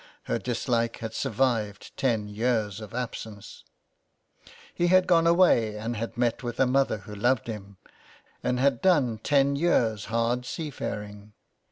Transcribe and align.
Her 0.23 0.39
dislike 0.39 0.97
had 0.97 1.13
survived 1.13 1.95
ten 1.95 2.27
years 2.27 2.81
of 2.81 2.91
absence. 2.91 3.63
He 4.73 4.87
had 4.87 5.05
gone 5.05 5.27
away 5.27 5.77
and 5.77 5.95
had 5.95 6.17
met 6.17 6.41
with 6.41 6.59
a 6.59 6.65
mother 6.65 6.97
who 6.97 7.13
loved 7.13 7.45
him, 7.45 7.77
and 8.41 8.59
had 8.59 8.81
done 8.81 9.19
ten 9.19 9.55
years' 9.55 10.05
hard 10.05 10.41
296 10.43 10.53
so 10.55 10.57
ON 10.57 10.63
HE 10.65 10.71
FARES. 10.71 10.75
seafaring. 10.75 11.33